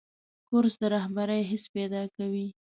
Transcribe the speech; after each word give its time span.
کورس 0.49 0.75
د 0.81 0.83
رهبرۍ 0.95 1.41
حس 1.49 1.63
پیدا 1.75 2.01
کوي. 2.15 2.47